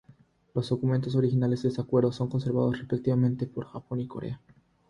Los 0.55 0.67
documentos 0.67 1.13
originales 1.15 1.61
de 1.61 1.69
este 1.69 1.79
acuerdo 1.79 2.11
son 2.11 2.27
conservados 2.27 2.75
respectivamente 2.79 3.45
por 3.45 3.67
Japón 3.67 4.01
y 4.01 4.07
Corea. 4.07 4.41